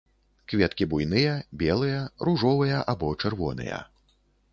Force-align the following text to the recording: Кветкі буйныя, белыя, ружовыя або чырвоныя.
Кветкі 0.51 0.85
буйныя, 0.93 1.35
белыя, 1.63 1.99
ружовыя 2.29 2.81
або 2.95 3.13
чырвоныя. 3.21 3.79